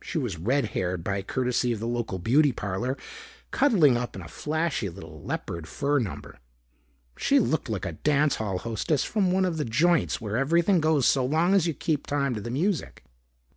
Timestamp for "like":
7.68-7.84